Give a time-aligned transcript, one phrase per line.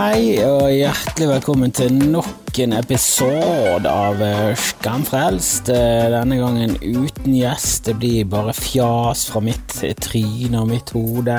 [0.00, 5.68] Hei og hjertelig velkommen til nok en episode av eh, Skamfrelst.
[5.74, 7.90] Eh, Denne gangen uten gjest.
[7.90, 11.36] Det blir bare fjas fra mitt tryne og mitt hode.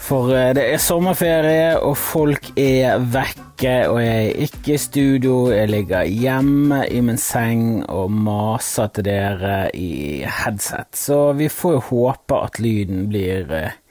[0.00, 5.38] For eh, det er sommerferie, og folk er vekke, og jeg er ikke i studio.
[5.52, 10.96] Jeg ligger hjemme i min seng og maser til dere i headset.
[10.96, 13.82] Så vi får jo håpe at lyden blir eh,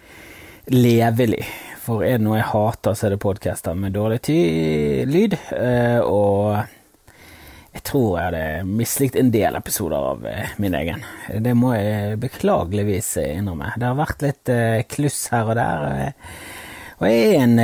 [0.74, 1.46] levelig.
[1.92, 4.22] For er det noe jeg hater, så er det podcaster med dårlig
[5.12, 5.34] lyd.
[5.58, 6.56] eh, Og
[7.74, 11.04] jeg tror jeg hadde mislikt en del episoder av eh, min egen.
[11.44, 13.74] Det må jeg beklageligvis innrømme.
[13.76, 16.16] Det har vært litt eh, kluss her og der.
[17.02, 17.60] Og jeg er en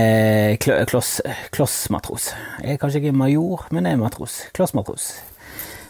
[0.60, 1.14] klo- kloss,
[1.56, 2.32] klossmatros.
[2.66, 4.42] Jeg er kanskje ikke major, men jeg er matros.
[4.58, 5.12] Klossmatros.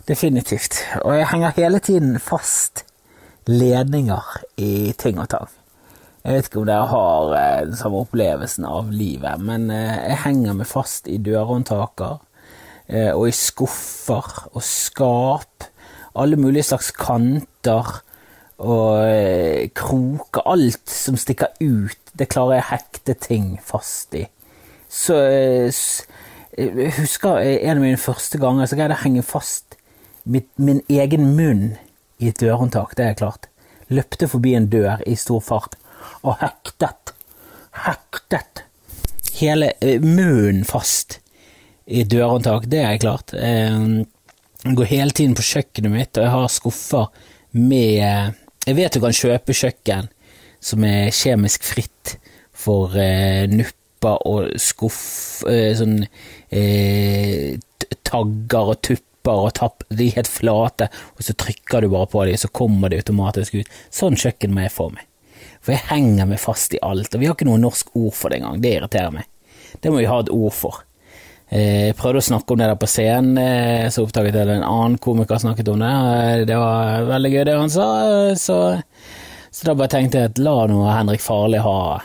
[0.05, 0.83] Definitivt.
[1.01, 2.83] Og jeg henger hele tiden fast
[3.49, 5.49] ledninger i ting og tang.
[6.27, 10.23] Jeg vet ikke om dere har eh, den samme opplevelsen av livet, men eh, jeg
[10.25, 12.17] henger meg fast i dørhåndtaker
[12.91, 15.69] eh, og i skuffer og skap.
[16.19, 17.93] Alle mulige slags kanter
[18.57, 20.43] og kroker.
[20.51, 24.25] Alt som stikker ut, det klarer jeg å hekte ting fast i.
[24.91, 29.79] Så jeg husker en av mine første ganger så greide jeg å henge fast
[30.27, 31.67] mitt, min egen munn
[32.19, 32.97] i et dørhåndtak.
[32.99, 33.47] Det er klart.
[33.87, 35.77] Løpte forbi en dør i stor fart
[36.23, 37.13] og hektet,
[37.85, 38.63] hektet
[39.37, 41.19] hele eh, munnen fast
[41.85, 42.65] i dørhåndtak.
[42.71, 43.33] Det er klart.
[43.33, 44.03] Eh,
[44.65, 47.05] Jeg går hele tiden på kjøkkenet mitt, og jeg har skuffer
[47.53, 48.33] med
[48.67, 50.09] Jeg vet du kan kjøpe kjøkken
[50.59, 52.17] som er kjemisk fritt
[52.57, 56.01] for eh, nupper og skuff eh, Sånn
[56.49, 57.53] eh,
[58.07, 59.85] tagger og tupper og tapp.
[59.93, 63.59] De er helt flate, og så trykker du bare på dem, så kommer de automatisk
[63.61, 63.71] ut.
[63.93, 65.05] Sånn kjøkken må jeg få meg.
[65.67, 68.31] For jeg henger meg fast i alt, og vi har ikke noe norsk ord for
[68.31, 68.61] det engang.
[68.63, 69.25] Det irriterer meg.
[69.83, 70.77] Det må vi ha et ord for.
[71.51, 74.63] Eh, Jeg prøvde å snakke om det der på scenen, eh, så oppdaget jeg en
[74.63, 75.91] annen komiker snakket om det.
[75.91, 77.87] Eh, Det var veldig gøy det han sa,
[78.39, 78.57] så,
[79.51, 81.99] så da bare tenkte jeg at la nå Henrik Farley ha,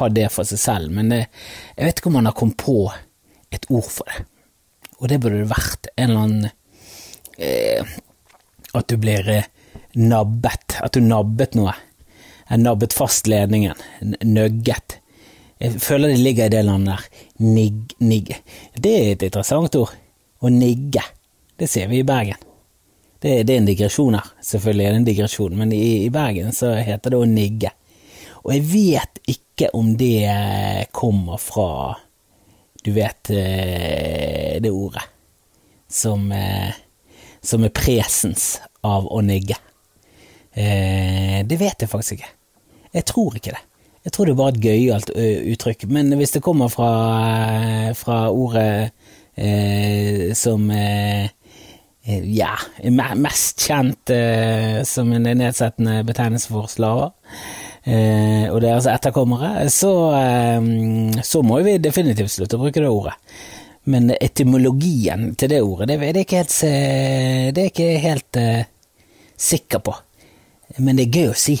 [0.00, 0.90] ha det for seg selv.
[0.90, 1.22] Men det,
[1.78, 2.90] jeg vet ikke om han har kommet på
[3.54, 4.26] et ord for det.
[4.98, 6.50] Og det burde det vært en eller annen
[7.38, 7.84] eh,
[8.74, 9.22] At du blir
[9.94, 10.80] nabbet.
[10.82, 11.72] At du nabbet noe.
[12.46, 13.74] Jeg nabbet fast ledningen.
[14.22, 15.00] Nøgget.
[15.58, 17.22] Jeg føler det ligger i det landet der.
[17.42, 18.34] Nigg, nigg.
[18.74, 19.94] Det er et interessant ord.
[20.44, 21.02] Å nigge.
[21.56, 22.38] Det ser vi i Bergen.
[23.18, 24.28] Det, det er en digresjon her.
[24.44, 27.72] Selvfølgelig er det en digresjon, men i, i Bergen så heter det å nigge.
[28.44, 30.28] Og jeg vet ikke om det
[30.94, 31.96] kommer fra
[32.84, 35.02] Du vet eh, det ordet
[35.90, 36.76] som, eh,
[37.40, 39.56] som er presens av å nigge.
[40.52, 42.35] Eh, det vet jeg faktisk ikke.
[42.96, 43.62] Jeg tror ikke det.
[44.06, 45.10] Jeg tror det er bare et gøyalt
[45.52, 45.88] uttrykk.
[45.90, 46.90] Men hvis det kommer fra,
[47.98, 48.92] fra ordet
[49.36, 51.26] eh, som eh,
[52.06, 52.52] ja,
[53.18, 57.10] mest kjent eh, som en nedsettende betegnelse for slaver,
[57.82, 63.16] eh, og deres etterkommere, så, eh, så må vi definitivt slutte å bruke det ordet.
[63.86, 66.60] Men etymologien til det ordet, det, det er ikke helt,
[67.54, 68.38] det er ikke helt
[69.38, 69.94] sikker på.
[70.82, 71.54] Men det er gøy å si.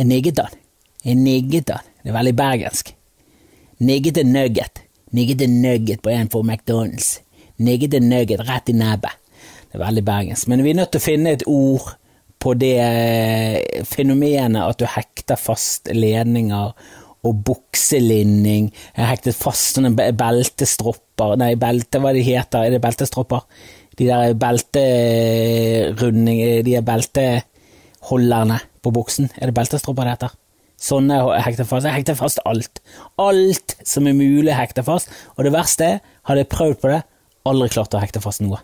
[0.00, 0.54] Jeg nigget han.
[1.04, 1.84] Jeg nigget han.
[2.00, 2.94] Det er veldig bergensk.
[3.84, 4.80] Nigget en nugget.
[5.12, 7.18] Nigget en nugget på en for McDonald's.
[7.60, 9.12] Nigget en nugget rett i nebbet.
[9.68, 10.48] Det er veldig bergensk.
[10.48, 11.90] Men vi er nødt til å finne et ord
[12.40, 16.72] på det eh, fenomenet at du hekter fast ledninger
[17.28, 18.70] og bukselinning.
[18.96, 22.64] Jeg hektet fast sånne be- beltestropper Nei, belte, hva de heter?
[22.64, 23.44] Er det beltestropper?
[24.00, 29.30] De der belterunding De er belteholderne på buksen.
[29.38, 30.36] Er det beltestropper det heter?
[30.80, 31.84] Sånne hekter fast.
[31.84, 32.80] Jeg hekter fast alt.
[33.20, 35.12] Alt som er mulig å hekte fast.
[35.36, 37.02] Og det verste er, hadde jeg prøvd på det,
[37.48, 38.62] aldri klart å hekte fast noe.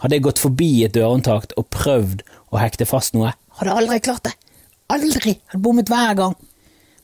[0.00, 4.00] Hadde jeg gått forbi et dørhåndtak og prøvd å hekte fast noe, hadde jeg aldri
[4.02, 4.34] klart det.
[4.92, 5.36] Aldri!
[5.52, 6.34] Hadde bommet hver gang.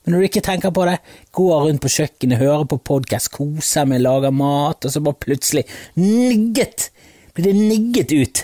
[0.02, 0.96] Men når du ikke tenker på det,
[1.36, 5.66] går rundt på kjøkkenet, hører på podkast, koser meg, lager mat, og så bare plutselig
[6.00, 6.88] nigget!
[7.36, 8.42] Blir det nigget ut?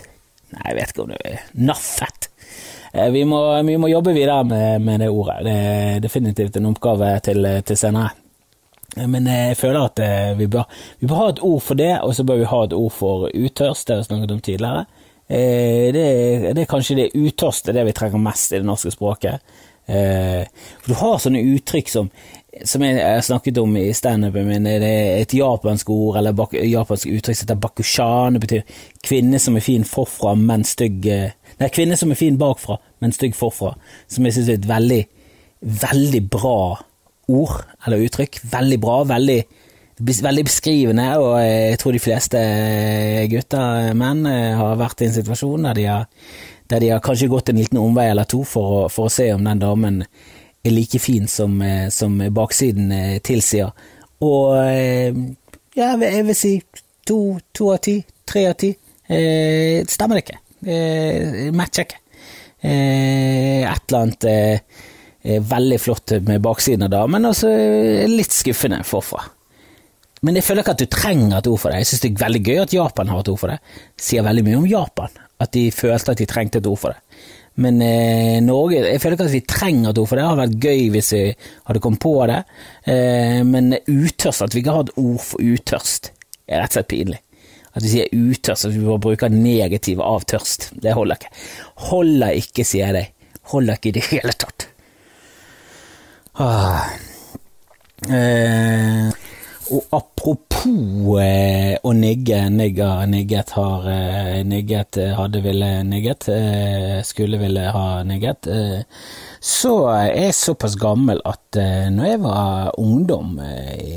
[0.55, 2.29] Nei, jeg vet ikke om det er naffet.
[2.95, 5.41] Eh, Vi må, vi må jobbe videre med, med det ordet.
[5.45, 8.11] Det er definitivt en oppgave til, til senere.
[8.97, 10.65] Eh, Men jeg føler at eh, vi bør,
[11.01, 13.29] vi bør ha et ord for det, og så bør vi ha et ord for
[13.35, 14.87] utørst, det har vi snakket om tidligere.
[15.29, 18.67] Eh, Det, er- det er kanskje det utørst er det vi trenger mest i det
[18.67, 19.41] norske språket.
[19.89, 20.45] Eh,
[20.83, 22.11] For du har sånne uttrykk som,
[22.65, 26.55] som jeg har snakket om i standupen min, det er et japansk ord, eller bak,
[26.57, 31.35] japansk uttrykk som heter bakushan, det betyr kvinne som er fin forfra, men stygg eh,
[31.57, 33.71] Nei, kvinne som er fin bakfra, men stygg forfra,
[34.13, 34.99] som jeg synes er et veldig,
[35.81, 36.59] veldig bra
[37.33, 38.43] ord, eller uttrykk.
[38.53, 39.39] Veldig bra, veldig
[39.97, 42.43] veldig beskrivende, og jeg tror de fleste
[43.33, 46.05] gutter, menn, har vært i en situasjon der de har,
[46.69, 49.31] der de har kanskje gått en liten omvei eller to for å, for å se
[49.33, 50.03] om den damen
[50.69, 51.59] er like fin som,
[51.93, 53.71] som baksiden tilsier.
[54.25, 54.57] Og
[55.77, 56.53] ja, jeg vil si
[57.07, 58.73] to, to av ti, tre av ti.
[59.07, 60.39] Eh, stemmer det ikke.
[60.67, 62.03] Eh, matcher ikke.
[62.65, 67.51] Eh, et eller annet eh, veldig flott med baksiden av damen, og så
[68.09, 69.21] litt skuffende forfra.
[70.25, 71.83] Men jeg føler ikke at du trenger et ord for det.
[71.83, 73.53] Jeg synes det er veldig gøy at Japan har et ord for.
[73.53, 76.97] Det sier veldig mye om Japan, at de følte at de trengte et ord for
[76.97, 77.21] det.
[77.63, 80.27] Men eh, Norge Jeg føler ikke at vi trenger to, for det.
[80.27, 81.23] Hadde vært gøy hvis vi
[81.69, 82.41] hadde kommet på det.
[82.93, 86.13] Eh, men utørst, at vi ikke har et ord for utørst,
[86.47, 87.21] er rett og slett pinlig.
[87.77, 90.71] At vi sier utørst, at vi bare bruker negativ av tørst.
[90.81, 91.33] Det holder ikke.
[91.91, 93.13] Holder ikke, sier jeg deg.
[93.53, 94.69] Holder ikke i det hele tatt.
[96.41, 96.89] Ah.
[98.13, 99.09] Eh,
[99.75, 107.01] og apropos eh, å nigge, nigga, nigget har eh, nigget, eh, hadde ville nigget, eh,
[107.07, 108.81] skulle ville ha nigget, eh,
[109.43, 113.41] så er jeg såpass gammel at eh, når jeg var ungdom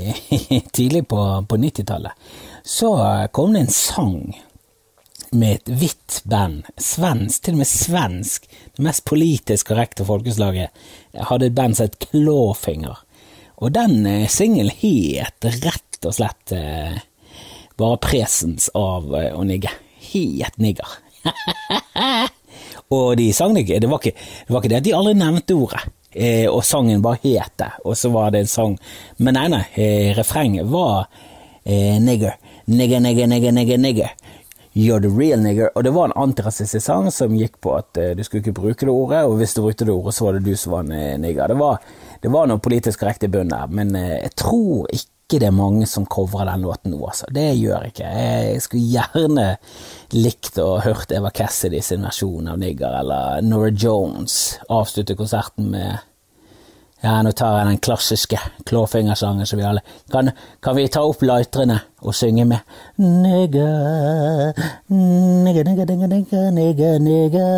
[0.76, 2.30] tidlig på, på 90-tallet,
[2.66, 2.94] så
[3.32, 4.16] kom det en sang
[5.30, 10.74] med et hvitt band, svensk, til og med svensk, det mest politisk korrekte folkeslaget,
[11.30, 12.98] hadde et band som het Clawfinger.
[13.60, 16.96] Og den eh, singelen het rett og slett eh,
[17.80, 19.72] bare presens av eh, å nigge.
[20.10, 20.96] Het nigger.
[22.96, 23.80] og de sang det ikke.
[23.84, 25.84] Det var ikke, det at de aldri nevnte ordet.
[26.10, 28.78] Eh, og sangen bare het det, og så var det en sang.
[29.20, 31.06] Men nei, nei, eh, refrenget var
[31.62, 32.40] eh, nigger.
[32.70, 34.16] Nigger, nigger, nigger, nigger, nigger.
[34.72, 35.70] You're the real nigger.
[35.74, 38.88] Og det var en antirasistisk sang som gikk på at eh, du skulle ikke bruke
[38.88, 41.22] det ordet, og hvis du brukte det ordet, så var det du som var en
[41.22, 41.50] nigger.
[41.50, 41.84] Det var,
[42.20, 45.54] det var noe politisk korrekt i bunnen der, men uh, jeg tror ikke det er
[45.54, 47.28] mange som covrer den låten nå, altså.
[47.30, 48.08] Det gjør jeg ikke.
[48.10, 49.44] Jeg skulle gjerne
[50.16, 56.00] likt å hørt Eva Cassidy sin versjon av nigger, eller Nora Jones avslutte konserten med
[57.00, 58.38] ja, nå tar jeg den klassiske
[58.68, 59.80] Clawfinger-sangen som vi alle
[60.12, 60.28] kan,
[60.60, 62.60] kan vi ta opp lightrene og synge med
[63.00, 63.70] Nigga,
[64.90, 67.48] nigga, nigga, nigga, nigga, nigga,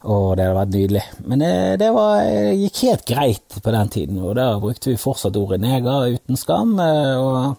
[0.00, 1.02] Å, det hadde vært nydelig.
[1.28, 2.22] Men det, det var,
[2.56, 6.78] gikk helt greit på den tiden, og da brukte vi fortsatt ordet neger uten skam.
[6.80, 7.58] og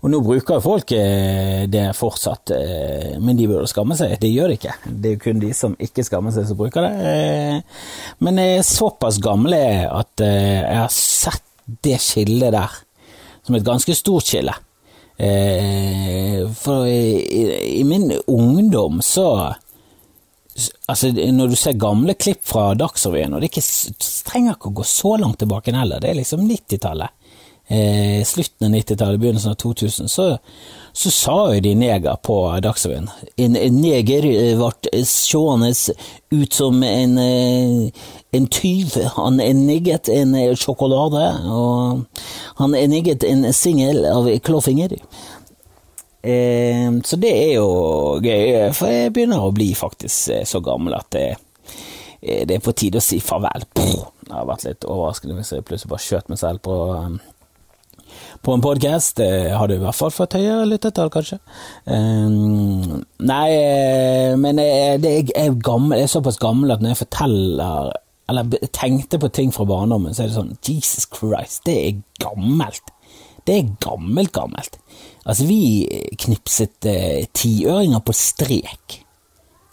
[0.00, 4.14] og nå bruker jo folk eh, det fortsatt, eh, men de burde skamme seg.
[4.20, 4.76] Det gjør de ikke.
[4.86, 6.92] Det er jo kun de som ikke skammer seg, som bruker det.
[7.10, 7.84] Eh,
[8.24, 11.44] men jeg er såpass gamle at jeg har sett
[11.84, 12.80] det skillet der
[13.44, 14.56] som et ganske stort skille.
[16.56, 19.26] For i min ungdom så
[20.90, 23.62] Altså, når du ser gamle klipp fra Dagsrevyen, og det, ikke,
[24.26, 27.14] trenger ikke å gå så langt tilbake heller, det er liksom 90-tallet
[27.70, 30.38] eh, slutten av 90-tallet, begynnelsen av 2000, så,
[30.92, 33.08] så sa jo de neger på Dagsrevyen.
[33.36, 34.26] En, en neger
[34.58, 35.70] ble seende
[36.34, 38.06] ut som en, eh,
[38.36, 38.96] en tyv.
[39.16, 42.24] Han enigget en sjokolade, og
[42.62, 44.98] han enigget en singel av Klåfinger.
[46.22, 47.68] Eh, så det er jo
[48.20, 51.26] gøy, for jeg begynner å bli faktisk eh, så gammel at det,
[52.20, 53.66] eh, det er på tide å si farvel.
[53.74, 56.80] Det har vært litt overraskende hvis jeg plutselig bare skjøt meg selv på
[58.40, 59.16] på en podkast.
[59.20, 61.40] Det hadde i hvert fall fått høyere lyttetall, kanskje.
[61.84, 64.60] Um, nei, eh, men
[65.02, 67.92] det, er gammel, jeg er såpass gammel at når jeg forteller
[68.30, 72.92] eller tenkte på ting fra barndommen, så er det sånn Jesus Christ, det er gammelt.
[73.46, 74.78] Det er gammelt, gammelt.
[75.24, 75.86] Altså, vi
[76.20, 79.00] knipset eh, tiøringer på strek.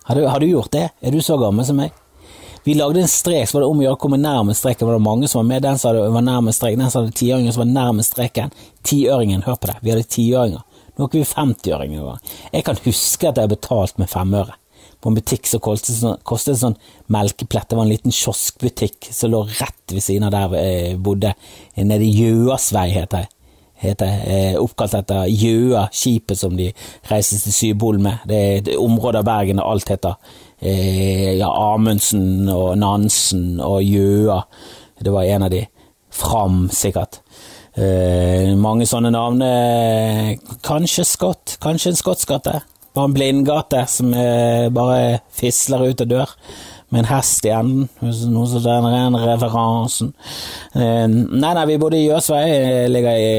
[0.08, 0.90] Har du, har du gjort det?
[1.02, 1.96] Er du så gammel som meg?
[2.68, 4.88] Vi lagde en strek, så var det om å gjøre å komme nærmest streken.
[4.90, 5.64] Var det mange som var med?
[5.64, 8.56] Den som var nærmest streken, den som hadde tiøringen som var nærmest streken.
[8.84, 10.64] Tiøringen, hør på det, vi hadde tiøringer.
[10.98, 12.32] Nå har ikke vi femtiøringer.
[12.52, 14.58] Jeg kan huske at jeg har betalt med femøre
[15.00, 16.76] på en butikk som kostet, sånn, kostet sånn
[17.14, 17.70] melkeplett.
[17.70, 21.36] Det var en liten kioskbutikk som lå rett ved siden av der jeg bodde,
[21.78, 23.37] nede i Gjøasvei, heter det.
[23.78, 26.72] Heter, eh, oppkalt etter Gjøa, skipet som de
[27.12, 28.26] reiste til Sybol med.
[28.28, 30.16] Det er et område av Bergen og alt heter
[30.62, 34.42] eh, ja, Amundsen og Nansen og Gjøa.
[35.04, 35.66] Det var en av de.
[36.18, 37.20] Fram, sikkert.
[37.78, 39.44] Eh, mange sånne navn.
[40.66, 42.56] Kanskje Scott, kanskje en skottsgate.
[42.98, 46.32] Bare en blindgate som eh, bare fisler ut og dør.
[46.94, 50.14] Med en hest i enden, noe som den rene referansen.
[50.72, 52.46] Eh, nei, nei, vi bodde i Jøsvei,
[52.88, 53.34] ligger i,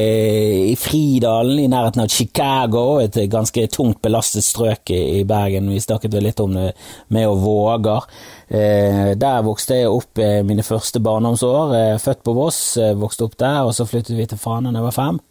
[0.73, 5.73] i, Fridalen, i nærheten av Chicago, et ganske tungt belastet strøk i, i Bergen.
[5.73, 6.75] Vi snakket vel litt om det
[7.15, 8.11] med å Våger.
[8.53, 11.75] Eh, der vokste jeg opp eh, mine første barndomsår.
[12.05, 12.63] Født på Voss,
[13.01, 15.25] vokste opp der, og så flyttet vi til Fana da jeg var fem.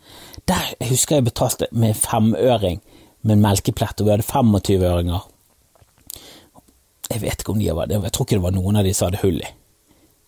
[0.49, 2.81] Der husker jeg betalte med femøring
[3.21, 5.33] med en melkeplett, og vi hadde 25-øringer.
[7.07, 9.07] Jeg vet ikke om de var Jeg tror ikke det var noen av de som
[9.07, 9.51] hadde hull i.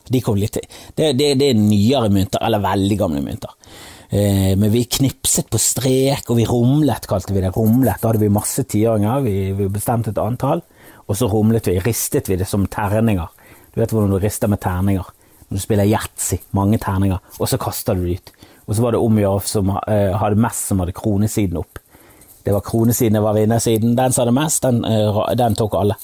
[0.09, 0.57] De litt
[0.95, 3.51] Det, det, det er nyere mynter, eller veldig gamle mynter.
[4.09, 7.51] Eh, men vi knipset på strek, og vi rumlet, kalte vi det.
[7.53, 7.99] Rumlet.
[8.01, 10.63] Da hadde vi masse tiåringer, vi, vi bestemte et antall,
[11.05, 11.77] og så rumlet vi.
[11.83, 13.29] Ristet vi det som terninger.
[13.73, 15.11] Du vet hvordan du rister med terninger.
[15.49, 18.33] Når du spiller yatzy, mange terninger, og så kaster du det ut.
[18.69, 21.79] Og så var det om å gjøre som uh, hadde mest, som hadde kronesiden opp.
[22.45, 23.95] Det var kronesiden, det var vinnersiden.
[23.97, 25.97] Den som hadde mest, den, uh, den tok alle.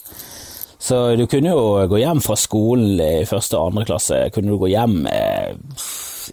[0.86, 4.60] Så du kunne jo gå hjem fra skolen i første og andre klasse, kunne du
[4.62, 5.62] gå hjem med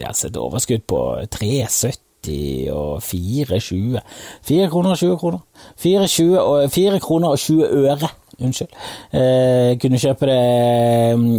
[0.01, 0.99] ja, et overskudd på
[1.33, 4.03] 3,70 og 4,20.
[4.49, 5.39] 4 kroner og 20 kroner.
[5.81, 6.03] 4,
[6.43, 8.11] og, 4 kroner og 20 øre.
[8.43, 8.75] Unnskyld.
[9.17, 10.41] Eh, kunne kjøpe det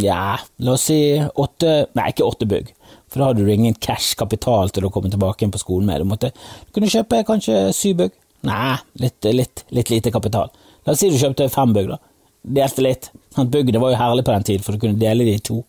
[0.02, 2.72] ja, la oss si åtte Nei, ikke åtte bygg.
[3.10, 6.02] For da hadde du ingen cash kapital til å komme tilbake på skolen med.
[6.02, 8.18] Du måtte du kunne kjøpe kanskje syv bygg.
[8.48, 10.50] Nei, litt, litt, litt lite kapital.
[10.84, 12.00] La oss si du kjøpte fem bygg, da
[12.44, 13.10] delte litt.
[13.36, 15.62] Bygget var jo herlig på den tid, for du kunne dele de to.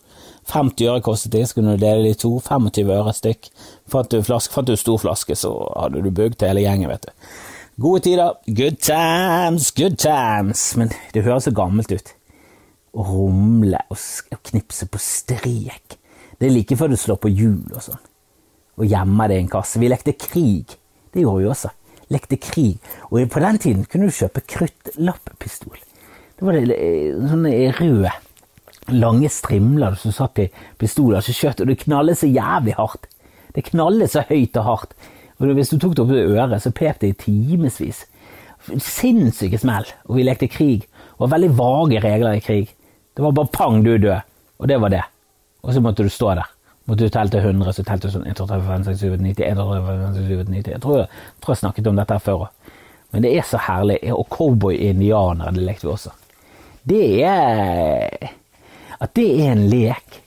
[0.52, 2.36] 50 øre kostet det, så kunne du dele de to.
[2.44, 3.50] 25 øre stykk.
[3.90, 7.08] Fant du, flaske, fant du stor flaske, så hadde du bygd til hele gjengen, vet
[7.08, 7.32] du.
[7.82, 8.38] Gode tider.
[8.48, 10.64] Good times, good times.
[10.78, 12.14] Men det høres så gammelt ut.
[12.96, 15.98] Å rumle og knipse på strek.
[16.40, 18.06] Det er like før du slår på hjul og sånn.
[18.80, 19.80] Og gjemmer det i en kasse.
[19.80, 20.78] Vi lekte krig.
[21.12, 21.74] Det gjorde vi også.
[22.12, 22.80] Lekte krig.
[23.10, 25.80] Og på den tiden kunne du kjøpe kruttlappistol.
[26.36, 28.12] Det var det, eh, sånne røde,
[28.92, 33.08] lange strimler som satt i pistoler som skjøt, og det knallet så jævlig hardt.
[33.56, 34.94] Det knallet så høyt og hardt.
[35.40, 38.06] Og hvis du tok det opp i øret, så pep det i timevis.
[38.68, 39.88] Sinnssyke smell.
[40.08, 40.88] Og vi lekte krig.
[41.20, 42.74] Og veldig vage regler i krig.
[43.16, 44.22] Det var bare pang, du er død.
[44.60, 45.04] Og det var det.
[45.64, 46.52] Og så måtte du stå der.
[46.86, 49.16] Måtte du telle til 100, så telte du sånn 1, 2, 3, 5, 6, 7,
[49.24, 50.76] 90, 1, 2, 3, 5, 6, 7, 90.
[50.76, 52.76] Jeg tror jeg, snakket om dette før òg.
[53.16, 53.98] Men det er så herlig.
[54.14, 56.14] Og cowboy-indianere, det lekte vi også
[56.86, 58.32] det er
[59.02, 60.22] At det er en lek.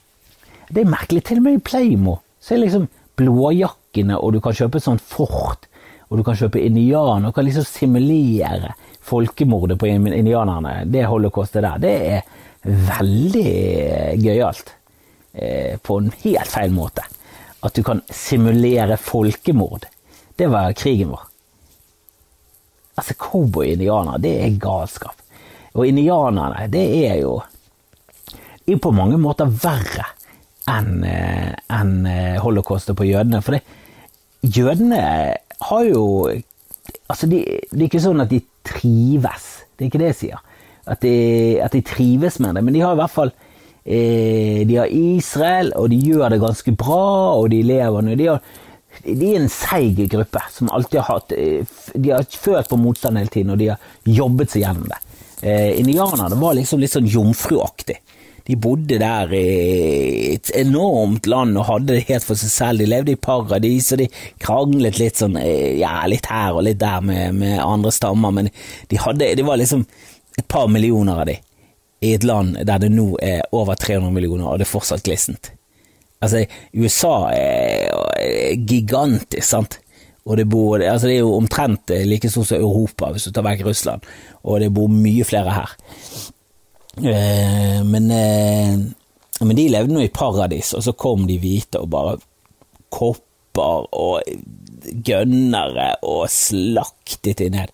[0.68, 1.22] Det er merkelig.
[1.24, 2.84] Til og med i Playmo så er liksom
[3.18, 5.66] blåjakkene, og du kan kjøpe sånn fort,
[6.08, 8.74] og du kan kjøpe indianer, og kan liksom simulere
[9.08, 10.82] folkemordet på indianerne.
[10.86, 11.80] Det holocaustet der.
[11.82, 12.22] Det er
[12.68, 13.48] veldig
[14.22, 14.74] gøyalt.
[15.32, 17.04] Eh, på en helt feil måte.
[17.64, 19.88] At du kan simulere folkemord.
[20.38, 21.24] Det var krigen vår.
[22.98, 25.17] Altså, cowboy-indianere, det er galskap.
[25.78, 27.38] Og indianerne, det er jo
[28.68, 30.08] er på mange måter verre
[30.68, 33.40] enn eh, en eh, holocaustet på jødene.
[33.44, 33.62] For det,
[34.42, 35.02] jødene
[35.70, 36.04] har jo
[37.08, 39.44] Altså, de, det er ikke sånn at de trives.
[39.76, 40.42] Det er ikke det jeg sier.
[40.88, 41.12] At de,
[41.64, 42.62] at de trives med det.
[42.64, 43.32] Men de har i hvert fall
[43.84, 47.08] eh, De har Israel, og de gjør det ganske bra,
[47.40, 48.16] og de lever nå.
[48.20, 48.28] De,
[49.08, 53.32] de er en seig gruppe som alltid har hatt De har følt på motstand hele
[53.32, 55.00] tiden, og de har jobbet seg gjennom det
[55.42, 57.98] eh, indianerne var liksom litt sånn jomfruaktig.
[58.48, 62.80] De bodde der i et enormt land og hadde det helt for seg selv.
[62.80, 64.06] De levde i paradis, og de
[64.40, 68.48] kranglet litt sånn, eh, ja, litt her og litt der med, med andre stammer, men
[68.88, 69.84] de hadde, det var liksom
[70.38, 71.36] et par millioner av de
[72.00, 75.52] i et land der det nå er over 300 millioner, og det er fortsatt glissent.
[76.22, 79.78] Altså, USA er gigantisk, sant?
[80.28, 83.46] Og det, bor, altså det er jo omtrent like stort som Europa, hvis du tar
[83.46, 84.04] vekk Russland,
[84.44, 85.72] og det bor mye flere her.
[86.98, 88.74] Eh, men, eh,
[89.40, 92.18] men, de levde nå i paradis, og så kom de hvite og bare
[92.92, 94.20] kopper og
[95.08, 97.72] gønnere og slaktet de ned.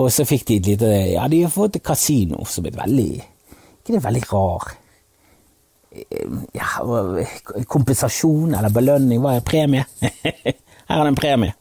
[0.00, 3.12] Og så fikk de et lite Ja, de har fått et kasino som er veldig
[3.14, 4.72] Ikke det er veldig rar
[5.94, 9.84] eh, ja, kompensasjon eller belønning, hva er premie?
[10.88, 11.54] Her er det en premie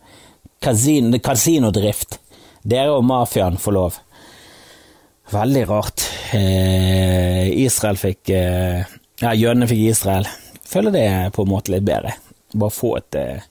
[0.63, 2.19] kasin kasinodrift.
[2.63, 3.99] Dere og mafiaen får lov.
[5.33, 6.05] Veldig rart.
[6.33, 8.83] Eh, Israel fikk eh,
[9.21, 10.27] Ja, jødene fikk Israel.
[10.67, 12.15] Føler det på en måte litt bedre.
[12.53, 13.45] Bare få et, eh,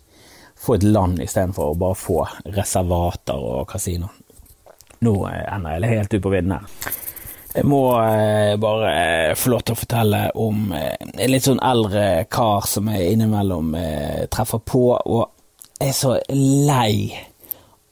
[0.57, 2.19] få et land istedenfor å bare få
[2.57, 4.11] reservater og kasino.
[5.03, 6.93] Nå eh, ender jeg helt ut på vidden her.
[7.53, 12.05] Jeg må eh, bare eh, få lov til å fortelle om en litt sånn eldre
[12.33, 13.75] kar som jeg innimellom
[14.33, 14.85] treffer på.
[14.97, 15.32] og
[15.83, 17.13] er så lei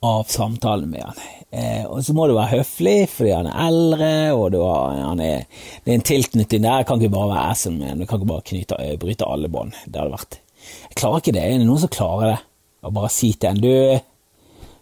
[0.01, 1.23] av samtalen med han.
[1.51, 5.49] Eh, og så må du være høflig fordi han er eldre, og har, han er,
[5.85, 6.83] det er en tilknytning der.
[6.83, 9.51] Jeg kan ikke bare være assen med Du kan ikke bare knyte, eh, bryte alle
[9.53, 9.75] bånd.
[9.87, 11.43] Det hadde vært Jeg klarer ikke det.
[11.43, 12.39] Er det noen som klarer det?
[12.81, 13.73] Å bare si til en Du,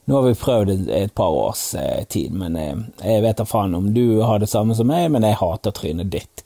[0.08, 3.74] nå har vi prøvd et par års eh, tid, men eh, jeg vet da faen
[3.78, 6.44] om du har det samme som meg, men jeg hater trynet ditt.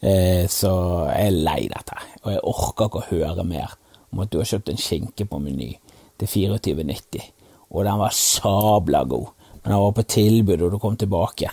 [0.00, 0.70] Eh, så
[1.10, 3.74] jeg er lei dette, og jeg orker ikke å høre mer
[4.12, 5.74] om at du har kjøpt en skinke på Meny
[6.18, 7.32] til 24,90,
[7.70, 9.32] og den var sabla god
[9.66, 11.48] men den var på tilbud, og du kom tilbake,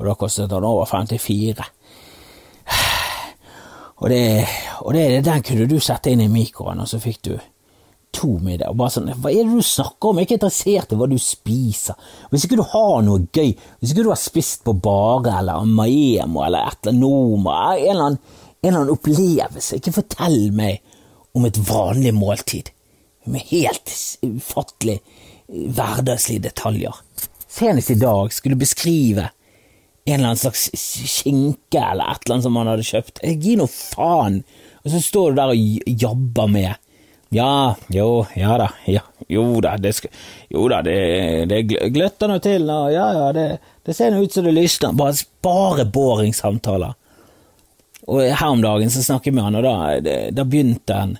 [0.00, 1.66] og da kostet den over 54.
[3.98, 4.46] Og, det,
[4.86, 7.32] og det, den kunne du sette inn i mikroen, og så fikk du
[8.14, 8.76] to middager.
[8.78, 10.20] Bare sånn, Hva er det du snakker om?
[10.20, 11.98] Jeg er ikke interessert i hva du spiser.
[12.30, 16.46] Hvis ikke du har noe gøy, hvis ikke du har spist på Bare eller Maemo
[16.46, 18.22] eller et eller annet Noma, en eller annen,
[18.62, 20.78] en eller annen opplevelse, ikke fortell meg
[21.34, 22.70] om et vanlig måltid
[23.30, 23.92] med helt
[24.26, 24.98] ufattelig
[25.48, 26.96] hverdagslige detaljer
[27.58, 29.30] senest i dag skulle beskrive
[30.04, 30.70] en eller annen slags
[31.04, 33.20] skinke eller et eller annet som han hadde kjøpt.
[33.22, 34.42] Gi nå faen!
[34.84, 36.84] Og så står du der og jabber med.
[37.34, 40.14] Ja, jo, ja da, ja, jo da, det skal,
[40.48, 40.94] jo da, det,
[41.50, 41.58] det
[41.92, 43.44] gløtter nå til, og ja ja, det,
[43.84, 44.96] det ser nå ut som det lysner.
[44.96, 45.12] Bare,
[45.44, 46.96] bare boring-samtaler.
[48.08, 51.18] Og her om dagen så snakket jeg med han, og da, da begynte han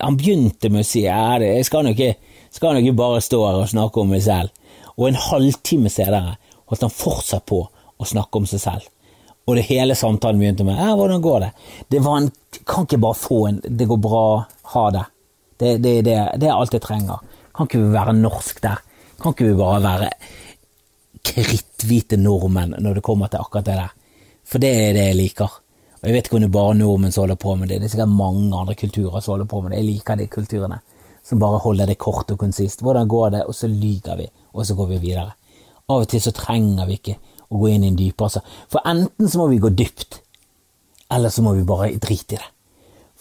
[0.00, 4.00] Han begynte med å si ja, jeg skal nok ikke, bare stå her og snakke
[4.00, 4.50] om meg selv
[4.96, 6.36] og en halvtime senere
[6.70, 8.88] holdt han fortsatt på å snakke om seg selv.
[9.48, 11.52] Og det hele samtalen begynte med 'hvordan går det?'
[11.90, 12.30] Det var en
[12.66, 15.06] Kan ikke bare få en 'det går bra, ha det'.
[15.58, 17.18] Det, det, det, det er alt jeg trenger.
[17.54, 18.78] Kan ikke vi være norsk der?
[19.20, 20.10] Kan ikke vi bare være
[21.24, 23.92] kritthvite nordmenn når det kommer til akkurat det der?
[24.44, 25.61] For det er det jeg liker.
[26.02, 27.92] Jeg vet ikke om det er bare nordmenn som holder på med det, det er
[27.92, 29.78] sikkert mange andre kulturer som holder på med det.
[29.78, 30.80] Jeg liker de kulturene
[31.22, 32.82] som bare holder det kort og konsist.
[32.82, 33.42] Hvordan går det?
[33.46, 35.30] Og så lyver vi og så går vi videre.
[35.88, 37.14] Av og til så trenger vi ikke
[37.52, 40.20] å gå inn i en dypere For enten så må vi gå dypt,
[41.12, 42.50] eller så må vi bare drite i det.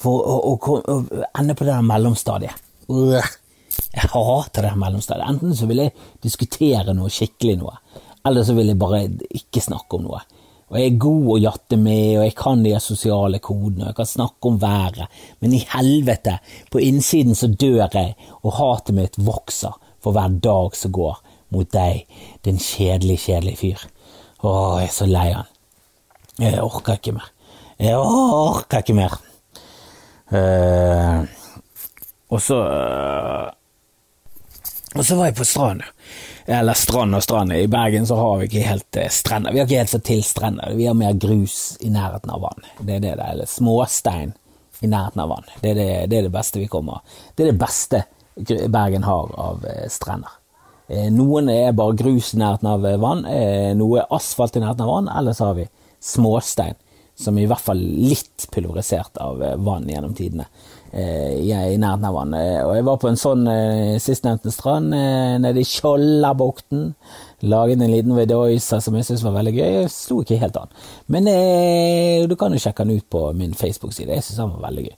[0.02, 2.68] For å, å, å ende på det der mellomstadiet.
[2.90, 5.28] Jeg hater det der mellomstadiet.
[5.30, 7.76] Enten så vil jeg diskutere noe skikkelig noe,
[8.26, 9.04] eller så vil jeg bare
[9.38, 10.24] ikke snakke om noe.
[10.72, 13.98] Og jeg er god å jatte med, og jeg kan de sosiale kodene, og jeg
[13.98, 16.38] kan snakke om været, men i helvete,
[16.72, 21.20] på innsiden så dør jeg, og hatet mitt vokser for hver dag som går
[21.52, 22.06] mot deg,
[22.48, 23.84] din kjedelige, kjedelige fyr.
[24.42, 25.52] Å, jeg er så lei han.
[26.40, 27.28] Jeg orker ikke mer.
[27.82, 29.18] Jeg orker ikke mer.
[30.32, 31.28] Uh,
[32.32, 33.50] og så uh,
[34.96, 35.90] Og så var jeg på stranda.
[36.46, 37.54] Eller strand og strand.
[37.54, 39.54] I Bergen så har vi ikke helt uh, strender.
[39.54, 40.76] Vi har ikke helt fått til strender.
[40.78, 42.70] Vi har mer grus i nærheten av vann.
[42.80, 43.36] Det er det det er.
[43.36, 44.34] Eller småstein
[44.82, 45.52] i nærheten av vann.
[45.62, 47.04] Det er det, det er det beste vi kommer
[47.36, 48.04] Det er det beste
[48.72, 50.38] Bergen har av eh, strender.
[50.88, 53.26] Eh, noen er bare grus i nærheten av eh, vann,
[53.78, 55.68] noe er asfalt i nærheten av vann, eller så har vi
[56.02, 56.80] småstein,
[57.20, 60.48] som er i hvert fall litt pulverisert av vann gjennom tidene
[60.94, 62.64] i, nærheten av vannet.
[62.66, 63.46] Og jeg var på en sånn
[64.04, 66.90] sistnevnte strand nede i Skjoldabukten.
[67.42, 69.70] Laget en liten Vedoisa som jeg syntes var veldig gøy.
[69.80, 70.74] Jeg slo ikke helt an.
[71.10, 74.14] Men eh, du kan jo sjekke den ut på min Facebook-side.
[74.14, 74.98] Jeg syns den var veldig gøy.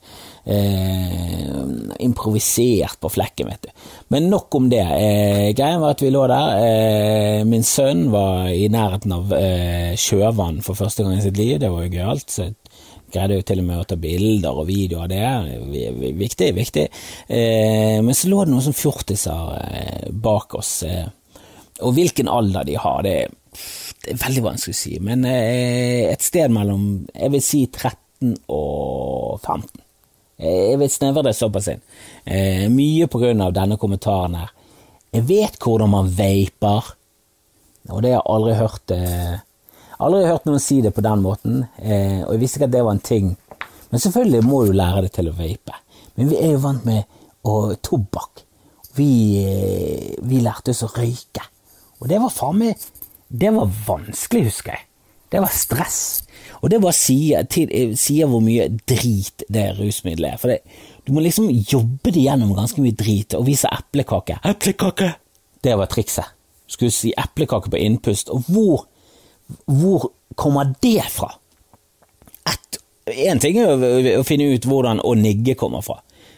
[0.53, 1.62] Eh,
[2.03, 3.88] improvisert på flekken, vet du.
[4.12, 4.84] Men nok om det.
[4.84, 6.65] Eh, greien var at vi lå der.
[6.67, 11.56] Eh, min sønn var i nærheten av eh, sjøvann for første gang i sitt liv.
[11.63, 12.27] Det var jo gøyalt.
[12.27, 12.51] så
[13.13, 16.13] greide jo til og med å ta bilder og videoer av det.
[16.19, 16.86] Viktig, viktig.
[17.28, 20.73] Eh, men så lå det noen sånn fjortiser eh, bak oss.
[20.88, 21.06] Eh,
[21.84, 23.17] og hvilken alder de har, det,
[24.04, 29.39] det er veldig vanskelig å si, men et sted mellom jeg vil si 13 og
[29.41, 29.84] 15.
[30.39, 31.82] Eh, jeg vil snevre det såpass inn.
[32.73, 34.54] Mye på grunn av denne kommentaren her.
[35.13, 36.93] Jeg vet hvordan man vaper,
[37.91, 38.93] og det har jeg aldri hørt
[40.04, 42.96] Aldri hørt noen si det på den måten, og jeg visste ikke at det var
[42.98, 43.30] en ting.
[43.94, 45.76] Men selvfølgelig må du lære deg til å vape.
[46.18, 47.04] Men vi er jo vant med
[47.48, 48.44] og, tobakk.
[48.98, 49.10] Vi,
[50.22, 51.46] vi lærte oss å røyke.
[52.02, 52.89] Og det var faen meg
[53.30, 54.86] Det var vanskelig, husker jeg.
[55.34, 56.02] Det var stress.
[56.62, 57.48] Og det bare sier,
[57.98, 60.42] sier hvor mye drit det rusmiddelet er.
[60.42, 60.60] For det,
[61.08, 64.38] du må liksom jobbe det gjennom ganske mye drit og vise eplekake.
[64.46, 65.10] Eplekake!
[65.63, 66.36] Det var trikset.
[66.68, 68.30] Du skulle si eplekake på innpust.
[68.30, 68.86] Og hvor,
[69.65, 71.32] hvor kommer det fra?
[73.06, 73.73] Én ting er
[74.17, 75.97] å, finne ut hvordan å nigge kommer fra.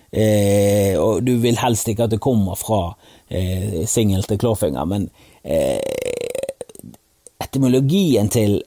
[0.10, 2.96] Eh, og du vil helst ikke at det kommer fra
[3.30, 5.10] eh, singel til klåfinger, men
[5.44, 5.82] eh,
[7.44, 8.62] etymologien til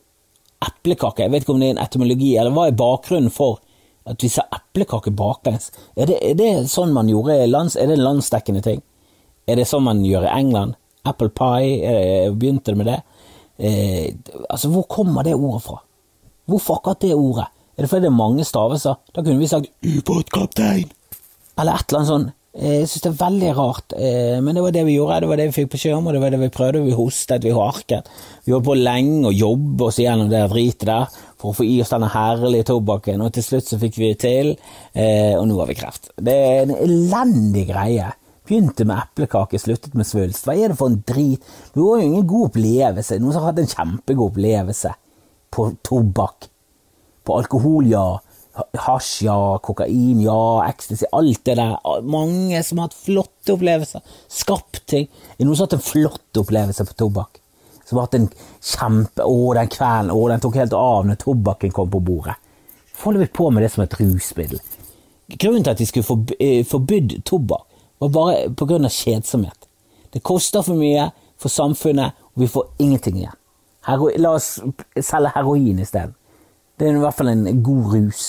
[0.59, 3.61] eplekake Jeg vet ikke om det er en etymologi, eller hva er bakgrunnen for
[4.09, 5.70] at vi sa eplekake baklengs?
[5.96, 8.83] Er det, er det sånn man gjorde lands, Er det en landsdekkende ting?
[9.48, 10.77] Er det sånn man gjør i England?
[11.09, 13.01] Apple pie, eh, begynte det med det?
[13.59, 14.14] Eh,
[14.49, 15.81] altså, hvor kommer det ordet fra?
[16.49, 17.49] Hvorfor akkurat det ordet?
[17.77, 18.99] Er det fordi det er mange stavelser?
[19.14, 20.90] Da kunne vi sagt ubåtkaptein,
[21.59, 22.35] eller et eller annet sånt.
[22.59, 25.29] Eh, jeg synes det er veldig rart, eh, men det var det vi gjorde, det
[25.29, 26.85] var det vi fikk på om, og det var det vi prøvde.
[26.87, 28.09] Vi hostet, vi harket.
[28.44, 31.07] Vi holdt på lenge å jobbe oss gjennom det dritet der
[31.38, 34.18] for å få i oss denne herlige tobakken, og til slutt så fikk vi det
[34.25, 34.57] til,
[34.94, 36.11] eh, og nå har vi kreft.
[36.16, 38.11] Det er en elendig greie.
[38.49, 40.47] Begynte med eplekake, sluttet med svulst.
[40.49, 41.45] Hva er det for en drit?
[41.75, 43.19] Det var jo ingen god opplevelse.
[43.21, 44.95] Noen som har hatt en kjempegod opplevelse
[45.53, 46.49] på tobakk.
[47.29, 48.07] På alkohol, ja
[48.79, 51.77] hasj, ja, kokain, ja, ecstasy, alt det der.
[52.03, 54.03] Mange som har hatt flotte opplevelser.
[54.29, 55.09] Skapt ting.
[55.39, 57.41] Er noen som har hatt en flott opplevelse på tobakk?
[57.85, 58.29] Som har hatt en
[58.61, 62.37] kjempe Å, den kvelden, å, den tok helt av når tobakken kom på bordet.
[62.91, 64.61] Hvorfor holder vi på med det som et rusmiddel?
[65.39, 67.67] Grunnen til at de skulle eh, forbydd tobakk,
[67.99, 69.69] var bare av kjedsomhet.
[70.13, 73.37] Det koster for mye for samfunnet, og vi får ingenting igjen.
[73.89, 74.59] Hero La oss
[75.01, 76.15] selge heroin isteden.
[76.79, 78.25] Det er i hvert fall en god rus.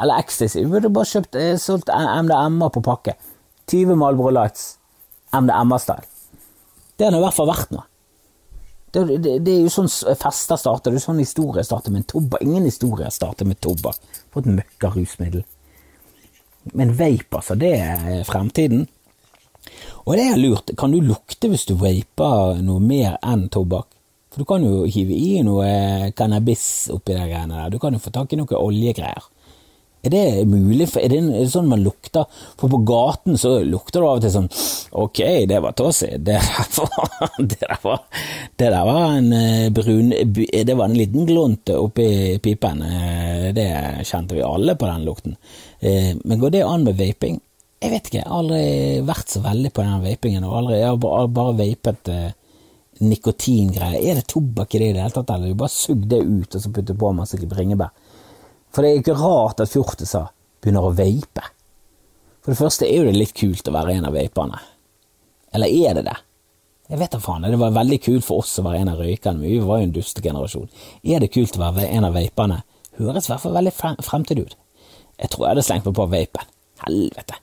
[0.00, 0.60] Eller ecstasy.
[0.60, 3.14] Vi burde bare kjøpt eh, solgt MDMA på pakke.
[3.70, 4.76] 20 Malboro Lights.
[5.32, 6.04] MDMA-style.
[6.96, 7.86] Det hadde i hvert fall vært noe.
[8.92, 12.10] Det, det, det, er jo sånn fester starter, det er sånn historie starter med en
[12.12, 12.44] tobakk.
[12.44, 14.00] Ingen historie starter med tobakk.
[14.32, 15.44] For et møkkarusmiddel.
[16.76, 18.86] Men vape, altså, det er fremtiden.
[20.06, 23.88] Og det er lurt, kan du lukte hvis du vaper noe mer enn tobakk?
[24.30, 27.72] For du kan jo hive i noe cannabis oppi de greiene der.
[27.72, 29.30] Du kan jo få tak i noe oljegreier.
[30.06, 30.86] Er det mulig?
[31.00, 32.28] Er det, sånn man lukter?
[32.60, 34.50] For på gaten så lukter du av og til sånn
[35.02, 36.36] Ok, det var tåsig, Det,
[37.50, 37.70] det,
[38.60, 42.84] det der var en eh, brun Det var en liten glunt oppi pipen.
[42.86, 43.66] Eh, det
[44.06, 45.36] kjente vi alle på den lukten.
[45.80, 47.40] Eh, men går det an med vaping?
[47.82, 48.20] Jeg vet ikke.
[48.22, 50.46] Jeg har aldri vært så veldig på den vapingen.
[50.48, 52.12] Og aldri, jeg har bare, bare vapet
[53.04, 54.00] nikotingreier.
[54.00, 56.56] Er det tobakk i det i det hele tatt, eller du bare sugd det ut
[56.56, 57.92] og så putter på masse bringebær?
[58.72, 60.30] For det er ikke rart at fjortiser
[60.64, 61.44] begynner å vape.
[62.44, 64.60] For det første er jo det litt kult å være en av vaperne.
[65.56, 66.16] Eller er det det?
[66.86, 69.40] Jeg vet da faen, det var veldig kult for oss å være en av røykerne,
[69.40, 70.68] men vi var jo en dustegenerasjon.
[71.02, 72.60] Er det kult å være en av vaperne?
[73.00, 73.74] Høres i hvert fall veldig
[74.06, 74.54] fremtid ut.
[75.16, 76.54] Jeg tror jeg hadde slengt meg på vapen.
[76.84, 77.40] Helvete.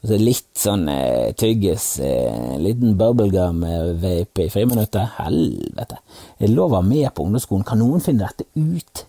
[0.00, 5.18] Så litt sånn eh, tyggis, eh, liten bubblegum-vape i friminuttet.
[5.18, 5.98] Helvete.
[6.40, 7.66] Jeg lå var med på ungdomsskolen.
[7.68, 9.04] Kan noen finne dette ut?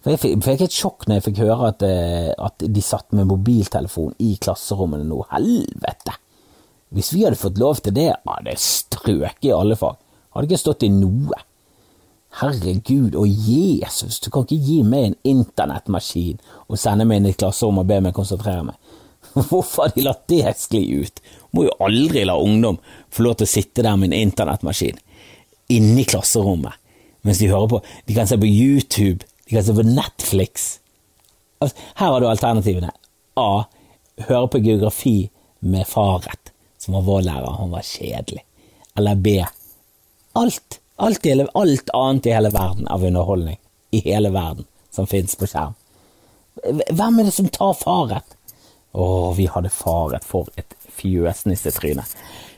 [0.00, 3.28] For jeg fikk, et sjokk når jeg fikk høre at, eh, at, de satt med
[3.30, 5.20] mobiltelefon i klasserommene nå.
[5.30, 6.16] Helvete!
[6.90, 10.00] Hvis vi hadde fått lov til det, hadde jeg strøket i alle fag.
[10.34, 11.38] Hadde ikke stått i noe.
[12.40, 17.32] Herregud og Jesus, du kan ikke gi meg en internettmaskin og sende meg inn i
[17.34, 18.79] et klasserom og be meg konsentrere meg.
[19.48, 21.22] Hvorfor har de latt det skli ut?
[21.56, 22.78] Må jo aldri la ungdom
[23.10, 25.00] få lov til å sitte der med en internettmaskin
[25.70, 26.76] inne i klasserommet
[27.26, 27.78] mens de hører på.
[28.08, 30.80] De kan se på YouTube de kan se på Netflix.
[31.58, 32.92] Altså, her har du alternativene.
[33.34, 33.64] A.
[34.28, 37.56] Høre på geografi med Faret, som var vår lærer.
[37.58, 38.44] Han var kjedelig.
[38.94, 39.32] Eller B.
[40.38, 43.58] Alt, alt, hele, alt annet i hele verden av underholdning.
[43.90, 45.74] I hele verden som fins på skjerm.
[46.70, 48.38] Hvem er det som tar Faret?
[48.92, 52.04] Å, vi hadde Faret for et fjøsnissetryne.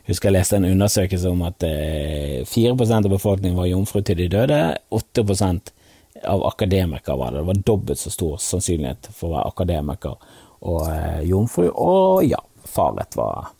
[0.08, 4.28] Husker jeg leste en undersøkelse om at eh, 4 av befolkningen var jomfru til de
[4.32, 4.60] døde.
[4.90, 5.24] 8
[6.28, 7.42] av akademikere var det.
[7.42, 10.16] Det var dobbelt så stor sannsynlighet for å være akademiker
[10.62, 11.68] og eh, jomfru.
[11.70, 13.52] Og ja, Faret var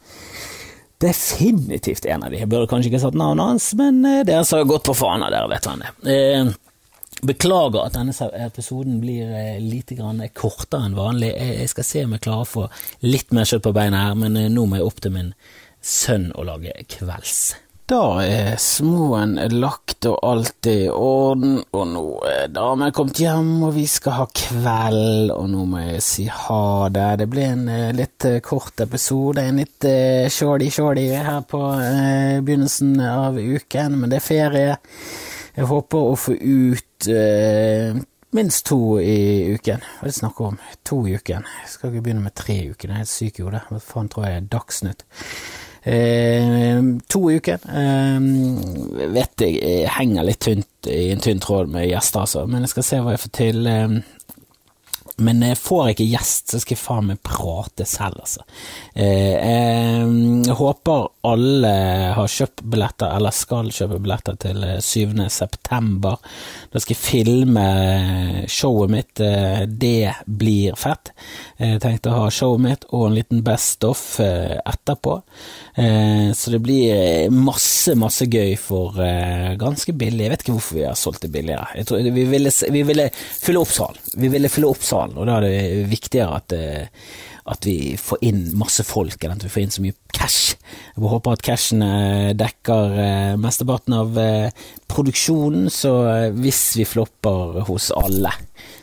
[1.03, 2.43] definitivt en av de.
[2.43, 5.33] Jeg burde kanskje ikke satt navnet hans, men eh, dere sa godt på faen av
[5.35, 5.95] dere vet hvem det.
[6.15, 6.53] Eh,
[7.23, 9.33] beklager at denne episoden blir
[9.63, 11.33] Lite litt kortere enn vanlig.
[11.37, 12.69] Jeg skal se om jeg klarer å få
[13.07, 15.35] litt mer kjøtt på beina her, men eh, nå må jeg opp til min
[15.83, 17.55] sønn og lage kvelds.
[17.93, 23.75] Da er smoen lagt og alt i orden, og nå er damen kommet hjem, og
[23.75, 27.09] vi skal ha kveld, og nå må jeg si ha det.
[27.21, 29.91] Det ble en uh, litt kort episode, en litt
[30.33, 31.61] shorty-shorty her på
[32.47, 34.81] begynnelsen av uken, men det er ferie.
[35.57, 37.09] Jeg håper å få ut
[38.33, 39.83] minst to i uken.
[39.99, 40.57] Hva er det snakk om?
[40.89, 41.45] To i uken.
[41.45, 43.67] Jeg skal ikke begynne med tre i uken, jeg er helt syk i hodet.
[43.69, 45.05] Hva faen tror jeg er Dagsnytt?
[45.83, 47.69] Eh, to uken.
[47.69, 52.47] Eh, vet jeg henger litt tynt i en tynn tråd med gjester, altså.
[52.47, 53.73] Men jeg skal se hva jeg får til.
[55.19, 58.43] Eh, Men jeg får ikke gjest, så skal jeg faen meg prate selv, altså.
[58.95, 59.37] Eh,
[60.47, 61.73] jeg håper alle
[62.17, 65.21] har kjøpt billetter, eller skal kjøpe billetter til 7.
[65.23, 66.17] Eh, september.
[66.73, 67.67] Da skal jeg filme
[68.49, 69.21] showet mitt.
[69.21, 71.13] Eh, det blir fett.
[71.59, 75.23] Jeg tenkte å ha showet mitt og en liten best off etterpå.
[76.35, 78.99] Så det blir masse, masse gøy for
[79.59, 80.25] ganske billig.
[80.25, 81.69] Jeg vet ikke hvorfor vi har solgt det billigere.
[81.77, 84.01] Jeg vi ville, vi ville fylle opp salen.
[84.17, 86.87] Vi ville fylle opp salen salen, og da er det viktigere at, eh,
[87.45, 90.57] at vi får inn masse folk enn at vi får inn så mye cash.
[90.97, 94.21] Jeg håper at cashen eh, dekker eh, mesteparten av
[94.89, 98.33] produksjonen, så hvis vi flopper hos alle,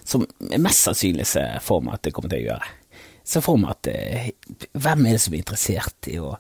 [0.03, 0.25] som
[0.57, 2.75] mest sannsynlig ser for meg at det kommer til å gjøre,
[3.29, 3.89] så for meg at
[4.73, 6.33] hvem er det som er interessert i å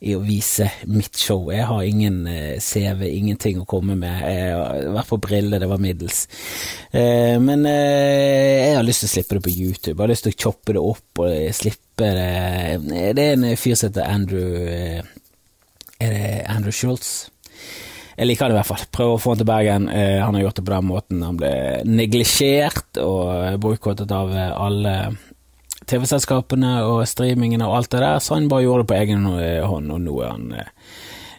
[0.00, 1.50] i å vise mitt show.
[1.52, 4.22] Jeg har ingen eh, CV, ingenting å komme med.
[4.24, 6.22] Jeg har vært på briller, det var middels.
[6.88, 9.96] Eh, men eh, jeg har lyst til å slippe det på YouTube.
[9.98, 13.74] Jeg har lyst til å choppe det opp og slippe det Det er en fyr
[13.76, 15.04] som heter Andrew Er
[16.00, 17.28] det Andrew Schultz?
[18.16, 18.86] Jeg liker han i hvert fall.
[18.92, 19.88] Prøver å få han til Bergen.
[19.88, 21.20] han har gjort det på den måten.
[21.24, 21.52] Han ble
[21.88, 24.94] neglisjert og boikottet av alle
[25.90, 29.90] TV-selskapene og streamingene og alt det der, så han bare gjorde det på egen hånd,
[29.94, 30.46] og nå er han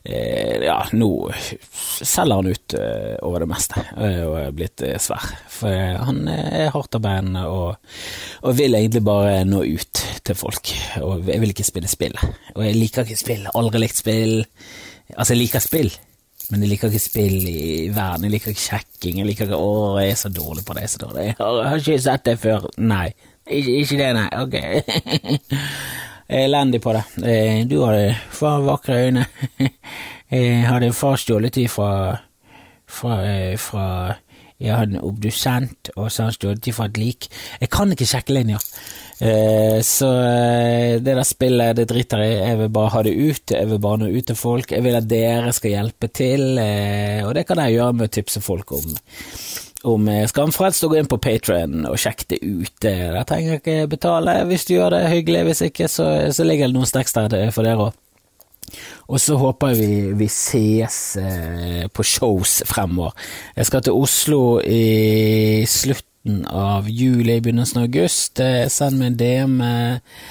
[0.04, 1.10] eh, ja, nå
[2.02, 5.28] selger han ut eh, over det meste eh, og er blitt eh, svær.
[5.52, 7.98] For eh, han er hardtarbeidende og,
[8.42, 10.74] og vil egentlig bare nå ut til folk.
[11.06, 12.18] Og jeg vil ikke spille spill.
[12.56, 13.50] Og jeg liker ikke spill.
[13.58, 14.40] Aldri likt spill.
[15.16, 15.92] Altså, jeg liker spill.
[16.52, 20.00] Men jeg liker ikke spill i verden, jeg liker ikke sjekking, jeg liker ikke Å,
[20.02, 21.26] jeg er så dårlig på det, jeg er så dårlig.
[21.30, 22.66] Jeg har ikke sett det før.
[22.92, 23.06] Nei,
[23.58, 24.30] ikke, ikke det, nei.
[24.42, 24.56] Ok.
[26.32, 27.04] Elendig på det.
[27.28, 29.26] Eh, du hadde for vakre øyne.
[30.32, 32.16] Jeg hadde far stjålet de fra,
[32.88, 33.88] fra, eh, fra
[34.62, 37.28] Jeg hadde en obdusent, og så har han stjålet fra et lik.
[37.60, 38.64] Jeg kan ikke sjekkelinjer.
[39.22, 40.08] Eh, så
[41.04, 43.52] det der spillet, det driter jeg Jeg vil bare ha det ut.
[43.52, 44.72] Jeg vil bare nå ut til folk.
[44.72, 46.48] Jeg vil at dere skal hjelpe til,
[47.26, 48.96] og det kan jeg gjøre med å tipse folk om
[49.88, 52.76] om Skamfrelst, og gå inn på Patrion og sjekk det ut.
[52.86, 56.70] Der trenger jeg ikke betale hvis du gjør det hyggelig, hvis ikke så, så ligger
[56.70, 58.00] det noen steks der for dere òg.
[59.12, 63.16] Og så håper vi, vi ses eh, på shows fremover.
[63.56, 68.40] Jeg skal til Oslo i slutten av juli, begynnelsen av august.
[68.40, 70.22] Eh, send meg en DM eh,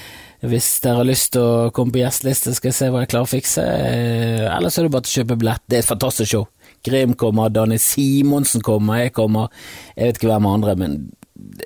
[0.49, 3.29] hvis dere har lyst til å komme på gjesteliste, skal jeg se hva jeg klarer
[3.29, 3.65] å fikse.
[4.49, 5.63] Ellers er det bare til å kjøpe billett.
[5.69, 6.47] Det er et fantastisk show.
[6.83, 9.51] Grim kommer, Danne Simonsen kommer, jeg kommer,
[9.95, 10.95] jeg vet ikke hvem andre, men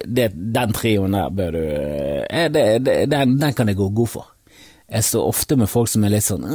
[0.05, 4.07] det, den trioen der bør du eh, det, det, den, den, kan jeg gå god
[4.07, 4.27] for.
[4.91, 6.45] Jeg står ofte med folk som er litt sånn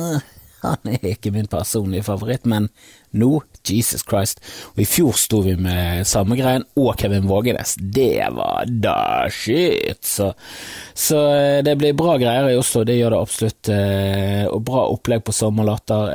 [0.63, 2.69] han er ikke min personlige favoritt, men
[3.17, 3.31] nå,
[3.67, 4.43] Jesus Christ.
[4.75, 7.75] Og i fjor sto vi med samme greien og Kevin Vågenes.
[7.81, 10.05] Det var da shit!
[10.07, 10.31] Så,
[10.95, 13.73] så, eh, det blir bra greier i Oslo, det gjør det absolutt.
[13.75, 16.15] Eh, og bra opplegg på Sommerlatter.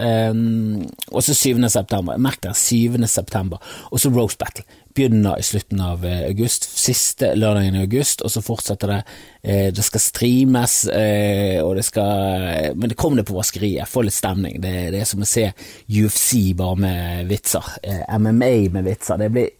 [1.11, 1.67] Og så 7.
[1.69, 2.17] september.
[2.21, 3.03] Merk dere, 7.
[3.11, 3.61] september.
[3.91, 8.31] Og så Rose Battle begynner i slutten av eh, august, siste lørdagen i august, og
[8.31, 8.99] så fortsetter det.
[9.41, 14.05] Eh, det skal streames, eh, og det skal Men det kommer det på vaskeriet, få
[14.05, 14.59] litt stemning.
[14.63, 15.49] Det, det, er som å se
[15.91, 17.75] UFC bare med vitser.
[18.17, 19.19] MMA med vitser.
[19.21, 19.53] Det blir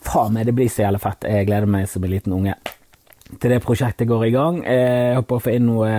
[0.00, 1.26] Faen meg, det blir så jævla fett.
[1.28, 2.54] Jeg gleder meg som en liten unge
[3.36, 4.62] til det prosjektet går i gang.
[4.64, 5.90] Jeg håper å få inn noe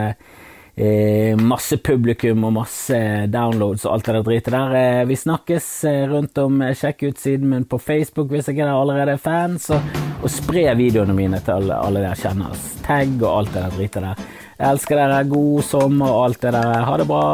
[0.75, 2.95] Eh, masse publikum og masse
[3.27, 4.75] downloads og alt det der dritet der.
[4.79, 6.63] Eh, vi snakkes eh, rundt om.
[6.77, 10.69] Sjekk ut siden min på Facebook hvis ikke dere allerede er fans, og, og spre
[10.79, 12.63] videoene mine til alle, alle dere kjenner.
[12.87, 14.25] Tagg og alt det der dritet der.
[14.61, 15.21] Jeg elsker dere.
[15.35, 16.73] God sommer og alt det der.
[16.87, 17.29] Ha det bra.